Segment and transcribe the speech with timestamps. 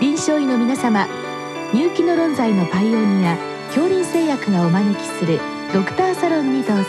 [0.00, 1.08] 臨床医の皆様
[1.74, 3.36] 入気の論剤のパイオニア
[3.66, 5.40] 恐林製薬がお招きする
[5.74, 6.84] ドクターサロンにどうぞ。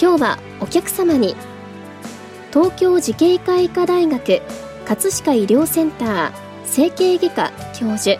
[0.00, 1.36] 今日はお客様に
[2.54, 4.40] 東京慈恵会医科大学
[4.86, 6.32] 葛飾医療センター
[6.64, 8.18] 整形外科教授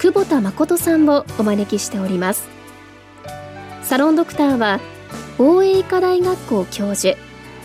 [0.00, 2.48] 久保田誠さんをお招きしております。
[3.84, 4.80] サロンドクターは
[5.38, 7.16] 防衛医科大学校教授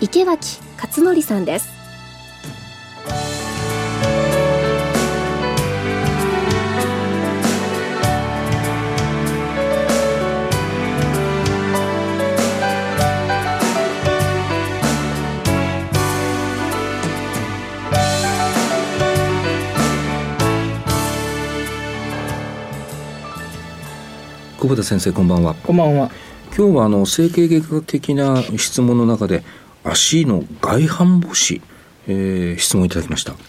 [0.01, 1.72] 池脇勝則さんです。
[24.63, 25.55] 久保田先生こんばんは。
[25.55, 26.09] こんばんは。
[26.57, 29.43] 今日はあの整形外科的な質問の中で
[29.83, 31.61] 足の外反母趾、
[32.07, 33.41] えー、質問いただきました、はい。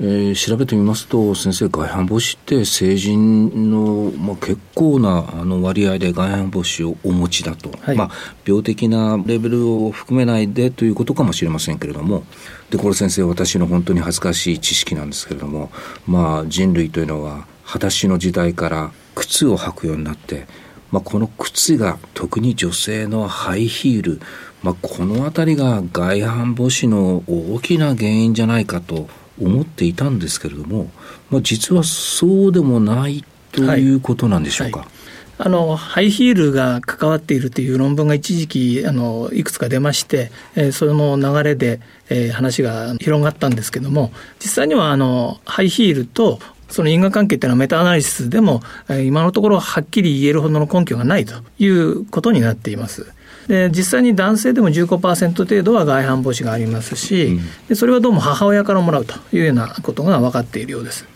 [0.00, 8.10] えー、調べてみますと先生外反母趾って成人の、まあ、結構なあの割合で外反母趾をお持ちだと、はい、まあ、
[8.44, 12.24] 病的なレベルを含めないでということかもしれませんけれども。
[12.70, 15.70] でこれ先生私の本当に恥ずかしい知識なんですけれども、
[16.08, 20.46] まあ、人類というのは裸足の時代から靴を履くようになって、
[20.92, 24.20] まあ、この靴が特に女性のハイヒール、
[24.62, 29.08] まあ、この辺りが外反母趾の大きな原因じゃないかと
[29.40, 30.90] 思っていたんですけれども、
[31.30, 34.80] まあ、実はそうでもないということなんでしょうか？
[34.80, 34.98] はいはい
[35.40, 48.62] あのハイヒールが関わっているという論文が一時期あのいくつか出まして、えー、その流れで、えー、話が広がったんですけども実際にはあのハイヒールとその因果関係っていうのはメタアナリシスでも、
[49.04, 53.06] 今のところはっきり言えるほどの根拠がないということになっています。
[53.48, 61.06] で実際に男性でも15%程度は外反母趾がありますし、でそれはどうも母親からもらうというようなことが分かっているようです。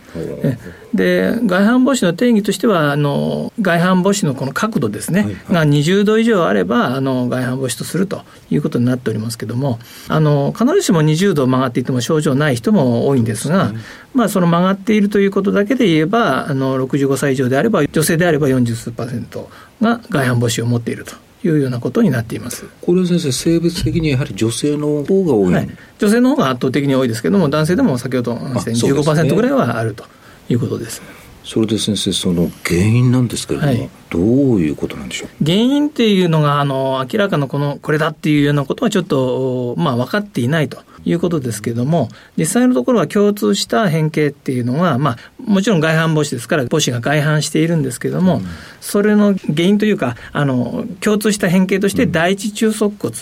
[0.94, 9.78] で外反母趾の定義としてはあの外反母趾のこの角度ですね、はいはい、が20度以上あればあの外反母趾とするということになっておりますけども
[10.08, 13.80] あの必ずしも20度曲がっていても症状ない人も多いんですが、ね、
[14.14, 19.48] まあ、その曲がっているということだけで言えばあの65歳以上であれば女性であれば40数パーセント
[19.80, 21.14] が外反母趾を持っていると。
[21.44, 22.66] いうようなことになっています。
[22.80, 30.04] これ先生、性別的にやはり女性の方が多い、はい、女性の方が圧倒的に多いですけれども、男性でも先ほど話したように15%ぐらいはあると
[30.48, 31.02] いうことです。
[31.44, 34.22] それで先生、その原因なんですけれども、はい、どう
[34.60, 35.44] いうことなんでしょう？
[35.44, 48.44] 原因っていうのがあの、明らかなこのこれだっていうようなことはちょっと、まあ、分かっていないということですけれども、実際のところは共通した変形っていうのは、まあ、もちろん外反母趾ですから、母趾が外反しているんですけれども、うん、
[48.80, 53.12] それの原因というか、あの共通した変形として、第一中足骨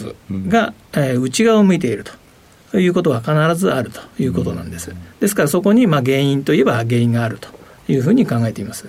[0.49, 2.13] が、うん、えー、内側を向いていると。
[2.79, 4.95] いうことは必ずあるということなんです。
[5.19, 7.49] ですからそこにまあ原因といえば原因があると
[7.89, 8.87] いうふうに考えています。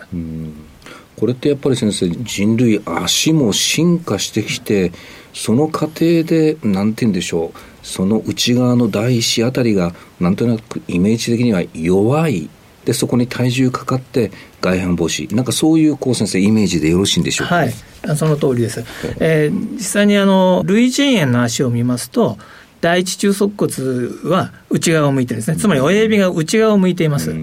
[1.22, 4.92] これってやっぱり先生人類足も進化してきて
[5.34, 12.50] その過程で何て言うんでしょうその内側の第一子あたりがなんとなくイメージ的には弱い。
[12.86, 15.28] でそこに体重かかって外反母趾。
[15.36, 17.74] なんかそういうこう先生イメージでよろしいんでしょうか、はい。
[18.16, 18.84] その通りです、
[19.20, 22.40] えー、実際にあの類人猿の足を見ますと
[22.82, 23.72] 第一中足骨
[24.28, 25.58] は内側を向いてるんですね。
[25.58, 27.34] つまり親指が内側を向いています。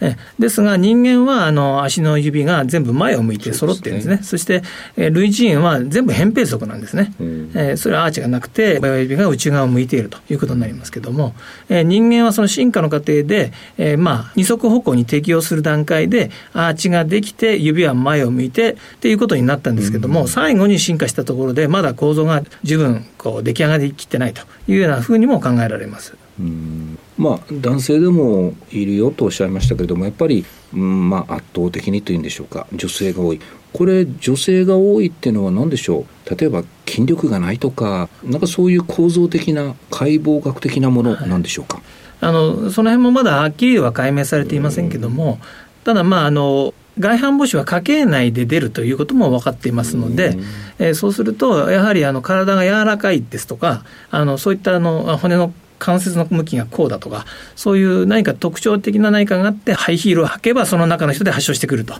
[0.00, 4.20] えですが人間はあの足の指が全部前を向いて揃ってるんですね。
[4.22, 4.62] そして、
[4.96, 7.12] え類人猿は全部扁平足なんですね。
[7.54, 11.34] えそれはアーチがなくて親指が内側を向いているということになりますけども、
[11.68, 26.16] え人間はその進化の過程で、えまあ二足歩行に適応する段階でアーチができて指は前を向いてっていうことになったんですけども、最後に進化したところでまだ構造が十分こう出来上がりきってないというようなふうにも考えられます。
[26.38, 26.98] うん。
[27.16, 32.66] まあ、男性でもいるよとおっしゃいましたけれどもやっぱり、うんまあ、圧倒的にというんでしょうか。
[32.72, 33.40] 女性が多い。
[33.72, 36.34] これ女性が多いっていうのは何でしょう？
[36.34, 41.84] 例えば筋力がないとかなんかそういう構造的な解剖学的なものなんでしょうか、はい、
[42.20, 45.38] あのその辺もまだはっきりは解明されていませんけども
[45.84, 50.38] ただまああの外反母趾は家系内で出るということも分かっていますので、
[50.78, 61.94] えー、そうすると、やはりあの体が柔らかいですとか、あのそういったあの骨の関節の向きがこうだとか、そういう何か特徴的な何かがあって、ハイヒールを履けば、その中の人で発症してくると、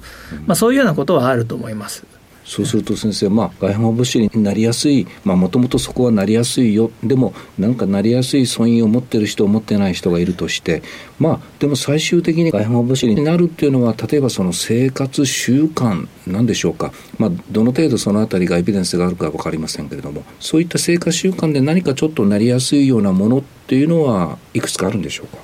[0.47, 2.05] まあ、そういうようなことはあると思います。
[2.47, 10.83] そうすると先生、まあ、外反母趾になりやすい、もともとそこはなりやすいよ、でも、なんかなりやすい損因を持ってる人、持ってない人がいるとして、
[11.19, 25.39] まあ、でも最終的に外反母趾になるっていうのは、例えばその生活習慣なんでしょうか、まあ、どの程度そのあたりがエビデンスがあるか分かりませんけれども、そういった生活習慣で何かちょっとなりやすいようなものっていうのは、いくつかあるんでしょうか？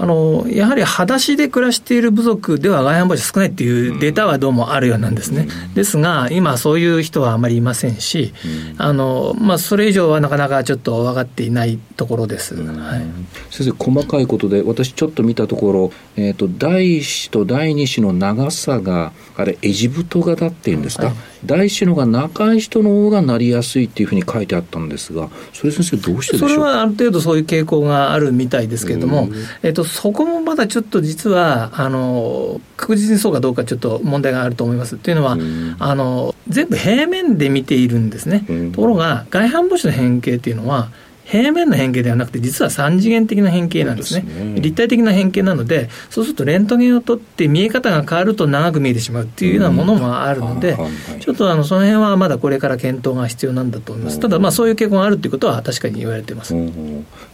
[0.00, 5.48] あのやはり裸足で暮らしている部族では外反母趾少ないっていうデータはどうもあるようなんですね。
[5.74, 8.32] ですが、今、そういう人はあまりいませんし、
[8.76, 13.02] あのまあ、それ以上はなかなかちょっと分かっていないところです、はい、
[13.50, 26.48] 先生、細かいことで、私、ちょっと見たところ、えーと、第1子と第2子の長さが、あれ、エジプト型っていうんですか、はい、第1子のが長い人の方がなりやすいっていうふうに書いてあったんですが、それ、先生、どうしてでしょう？
[26.50, 29.28] それはある程度そういう傾向があるみたいですけれども、
[29.62, 34.96] えーとそこもまだちょっと実はあの確実にそうかどうかちょっと問題があると思います。
[34.96, 35.36] というのは、
[35.78, 38.44] あの全部平面で見ているんですね。
[38.72, 40.90] ところが外反母趾の変形っていうのは
[41.28, 44.22] 平面の変形ではなくて、実は三次元的な変形なんですね。
[44.22, 50.78] すね立体的な変形なので、そうするとレントゲンを取って見え方が変わると長く見えてしまうっていうようなものもあるので、
[51.20, 54.20] ちょっとあのその辺はまだこれから検討が必要なんだと思います。
[54.20, 56.54] ただ、まあそういう傾向があるということは確かに言われています。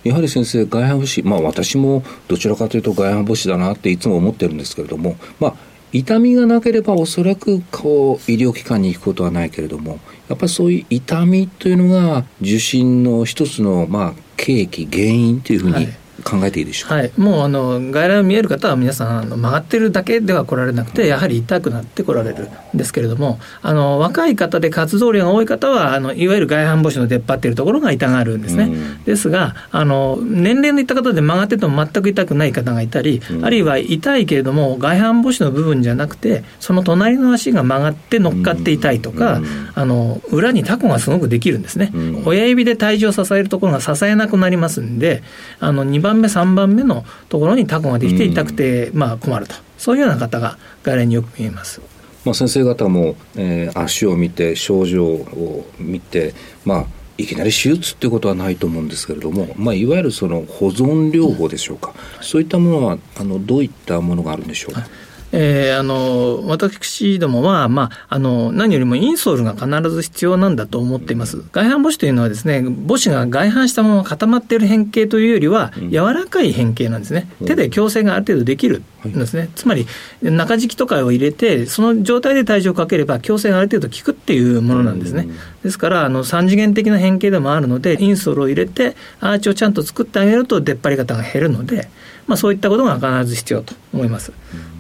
[0.02, 5.54] やはり先生、外反母趾、まあ私もどちらかというと外反母趾だなっていつも思ってるんですけれども、まあ
[5.94, 15.86] 痛みがなければおそらくこう医療機関に行くことはないけれどもやっぱりそういう痛みというのが受診の一つのまあ契機原因というふうに
[16.22, 41.92] 考えていいでしょうか、はい、もうあの外来を見える方は皆さんあの曲がってるだけでは来られなくてやはり痛くなって来られるんですけれどもあの若い方で活動量が多い方はあのいわゆる外反母趾の出っ張っているところが痛がるんですね、うん、ですがあの年齢のいった方で曲がってても全く痛くない方がいたり、うん、あるいは痛いけれども外反母趾の部分じゃなくてその隣の足が曲がって乗っかって痛いとか、うん、あの裏にタコがすごくできるんですね、
[42.24, 45.22] 親指で体重を支えるところが支えなくなりますんで
[45.60, 49.54] あの2番目3番目のところにタコができて痛くて、まあ、困ると。
[49.78, 51.80] そういうような方が外来によく見えます。
[52.24, 56.34] まあ、先生方も、えー、足を見て症状を見て、
[56.64, 56.86] まあ、
[57.18, 64.80] いきなり手術っていうことはないと思うんですけれども、まあ、いわゆるその保存療法でしょうか、うん、そういったものはあのどういったものがあるんでしょうか？
[64.80, 64.90] はい
[65.36, 71.42] えー、あの私どもは、まあ、あの何よりもインソールが必ず必要なんだと思っています。
[71.50, 77.28] 外反母趾というのはですね母趾が外反したまま固まっている変形というよりは、柔らかい変形なんですね。
[77.44, 79.48] 手で矯正がある程度できるんですね。
[79.56, 79.86] つまり
[80.22, 85.28] 中敷きとかを入れてその状態で体重をかければ矯正がある程度効くっていうものなんですね。
[85.64, 91.88] ですからあの3次元的な変形でもあるのでインソールを入れてアーチをちゃんと作ってあげると出っ張り方が減るので、
[92.26, 94.32] まあ、そういったことが必ず必要と思います。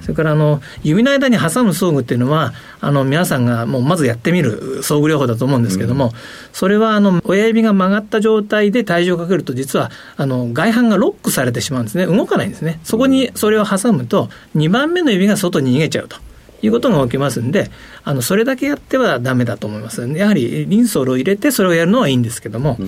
[0.04, 2.52] それからあの指の間に挟む装具っていうのは
[2.82, 6.12] あの皆さんがもうまずやってみる装具療法だと思うんですけども、
[6.52, 12.06] それはあの親指が曲がった状態で体重をかけると実はあの外反がロックされてしまうんですね。
[12.06, 12.80] 動かないんですね。
[12.84, 16.18] そこにそれを挟むと2番目の指が外に逃げちゃうと。
[16.64, 17.70] いうことが起きますんで、
[18.02, 20.06] あのそれだけやってはだめだと思います。
[20.08, 22.78] やはりリンソールを入れてそれをやるのはいいんですけども、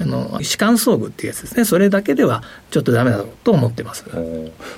[0.00, 4.04] あの歯間装具っていうやつですね、それだけではちょっとだめだと思ってます。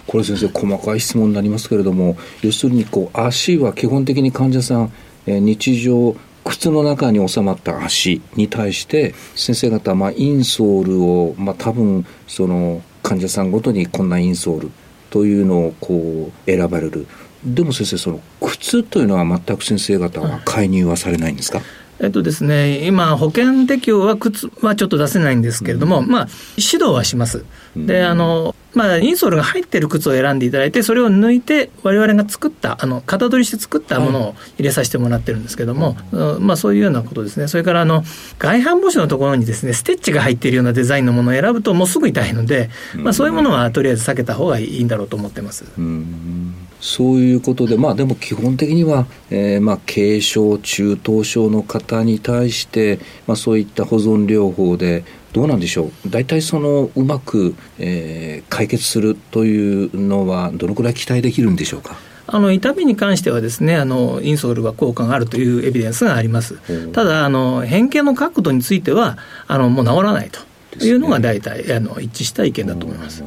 [0.07, 4.93] これ先生細かい質問になりますけれども、要するにこう足は基本的に患者さん、
[5.27, 14.71] えー、日常靴の中に収まった足に対して先生方、まあ、インソールを、まあ、多分その患者さんごとにこんなインソール
[15.11, 17.07] というのをこう選ばれる
[17.45, 21.61] でも先生その靴というのは全く先生方は介入はされないんですか、
[22.01, 27.45] えっとですね、今、保険適用は靴はちょっと出せないんですけれども、うん、まあ、指導はします。
[27.77, 37.49] で、あの、まあ、インソールが入ってる靴を選んでいただいて、それを抜いて、われわれが作った、あの、型取りして作ったものを入れさせてもらってるんですけども、はい、まあ、そういうようなことですね。
[37.49, 38.05] それから、あの、
[38.39, 45.65] 外反母趾のところにですね、ステッチが入っているようなデザインのものを選ぶと、もうすぐ痛いので、まあ、そういうものはとりあえず避けた方がいいんだろうと思ってます。
[45.77, 46.48] うん
[46.81, 56.11] そういうことで、まあでも基本的には、えー、まあ軽症、中等症の方に対して、まあそういった保存療法で、どうなんでしょう？
[56.11, 61.97] 大体そのうまく、えー、解決するというのはどのくらい期待できるんでしょうか？
[62.27, 66.59] あの痛みに関してはですねあのインソールが効果があるというエビデンスがあります、
[66.93, 73.25] ただあの変形の角度についてはあのもう治らないというのが大体、あの一致した意見だと思います。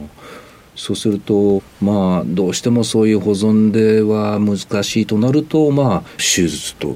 [0.76, 6.96] そうすると、まあ、どうしてもそういう保存では難しいとなると、まあ、手術と。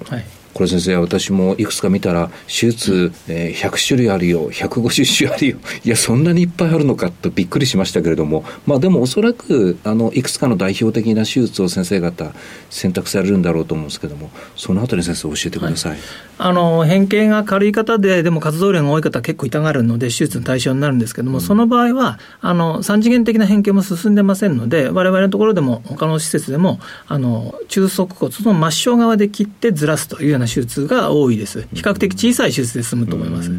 [0.55, 5.57] これ先生私もいくつか見たら手術、えー、100種類あるよ150種あるよ。
[5.83, 8.43] いやそんなにいっぱいあるのかとびっくりしましたけれども。
[8.65, 12.33] まあでもおそらくあのいくつかの代表的な手術を先生方
[12.69, 14.31] 選択されるんだろうと思うんですけども。
[14.55, 16.01] そのあたり先生教えてください、はい、
[16.39, 31.67] あの変形が軽い方ででも活動量が多い方は結構痛がるので手術の対象になるんですけども、うん、その場合はあの3次元的な変形も進んでませんので我々のところでも他の施設でもあの中足骨の真正側で切ってずらすというような手術が多いです。
[31.73, 33.51] 比較的小さい手術で済むと思います。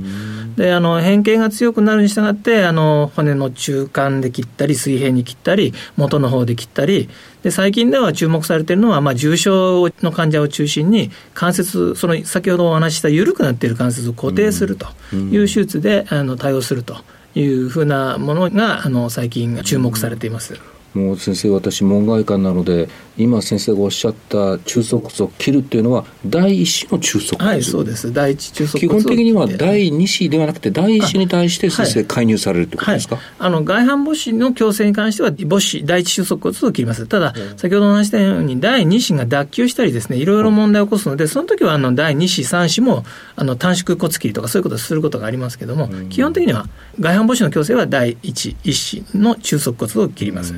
[0.56, 7.08] で、あの、変形が強くなるに従って、あの、骨の中間で切ったり、水平に切ったり、元の方で切ったり、
[7.42, 16.96] で、最近では注目されているのは、まあ、重症の患者を中心に、関節、その先ほどお話しした緩くなっている関節を固定するという手術で、あの、対応すると
[17.34, 20.54] いうふうなものが、あの、最近注目されています。
[20.96, 22.88] もう先生私門外漢なので
[23.18, 28.12] 今先生がおっしゃった中足骨を切るっていうのは第一子の中足骨はいそうです。
[28.12, 33.24] 第一中足基本的には第二子ではなくて第一子に対して先生介入されるってことですか、はい。
[33.24, 37.06] はい、あの外反母趾の矯正に関しては母趾第一中足骨を切ります。
[37.06, 43.04] ただ、先ほどお話したように第二子が脱臼したりですねいろいろ問題を起こすのでその時はあの第二子三子も
[43.36, 46.66] あの短縮骨切りとかそういうことをすることがありますけども、基本的には
[46.98, 50.54] 外反母趾の矯正は第一一子の中足骨を切ります。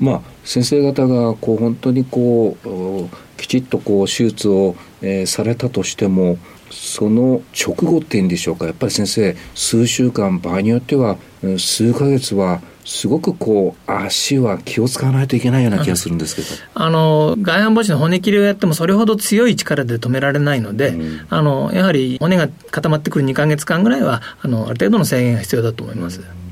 [0.00, 6.38] まあ、先生方がこう本当にこうきちっとこう手術を、えー、されたとしても
[6.70, 8.66] その直後っていうんでしょうか。
[8.66, 11.18] やっぱり先生数週間場合によっては
[11.58, 16.48] 数ヶ月はすごくこう足は気を使わないといけないような気がするんですけど。
[16.74, 26.20] あの外反母趾の骨切りをやってもそれほど強い力で止められないので、うん、あのやはり骨が固まってくる2か月間ぐらいはあのある程度の制限が必要だと思います。
[26.20, 26.43] うん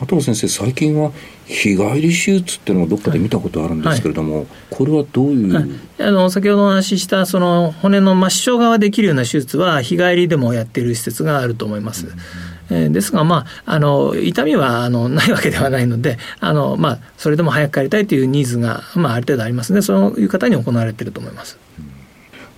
[0.00, 1.12] あとは先生最近は
[1.46, 5.64] 日帰り手術っていうのをどっかで見たことあるんですけれども、はい、これはどういう、はい、
[5.98, 12.06] あの先ほどお話ししたその骨の末梢側できるような手術は日帰りでもやっている施設があると思います。
[12.06, 12.12] うん。
[12.70, 21.58] えー、ですが、まあ、あの痛みはあの ないわけではないのであの、まあ、それでも早く帰りたいというニーズが、まあ、ある程度ありますのでそういう方に行われていると思います。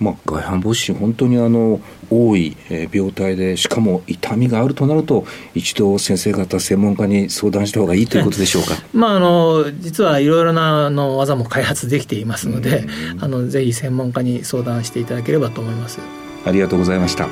[0.03, 1.81] まあ、外反母趾本当にあの
[2.11, 2.57] 多い
[2.93, 12.87] 病態でしかも痛みがあるとなると一度先生方専門家に相談した方がいいということでしょうか、 まあ、あの実はいろいろなあの技も開発できていますので、
[13.21, 16.01] あのぜひ専門家に相談していただければと思います。
[16.45, 17.29] ありがとうございました。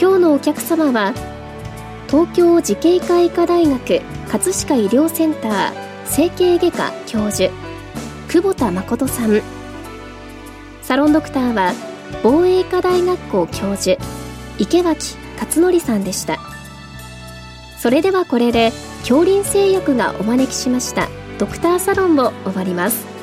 [0.00, 1.33] 今日のお客様は
[2.14, 5.72] 東京慈恵会医科大学葛飾医療センター
[6.06, 7.52] 整形外科教授
[8.28, 9.42] 久保田誠さん。
[10.80, 11.72] サロンドクターは
[12.22, 14.00] 防衛医科大学校教授
[14.60, 16.38] 池脇勝則さんでした。
[17.80, 23.13] それではこれで恐林製薬がお招きしましたドクターサロンを終わります。